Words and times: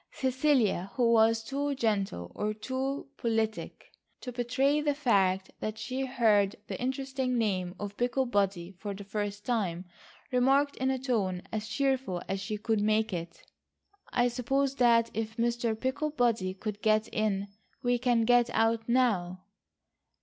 Cecilia, 0.13 0.89
who 0.95 1.11
was 1.11 1.43
too 1.43 1.75
gentle 1.75 2.31
or 2.33 2.55
too 2.55 3.09
politic 3.17 3.91
to 4.21 4.31
betray 4.31 4.81
the 4.81 4.95
fact 4.95 5.51
that 5.59 5.77
she 5.77 6.07
heard 6.07 6.55
the 6.65 6.81
interesting 6.81 7.37
name 7.37 7.75
of 7.79 7.97
Picklebody 7.97 8.71
for 8.79 8.95
the 8.95 9.03
first 9.03 9.45
time, 9.45 9.85
remarked 10.31 10.75
in 10.77 10.89
a 10.89 10.97
tone 10.97 11.43
as 11.51 11.67
cheerful 11.67 12.19
as 12.27 12.39
she 12.39 12.57
could 12.57 12.81
make 12.81 13.13
it: 13.13 13.43
"I 14.11 14.27
suppose 14.27 14.77
that 14.77 15.11
if 15.13 15.37
Mr. 15.37 15.79
Picklebody 15.79 16.55
could 16.55 16.81
get 16.81 17.07
in 17.09 17.49
we 17.83 17.99
can 17.99 18.25
get 18.25 18.49
out 18.53 18.89
now." 18.89 19.43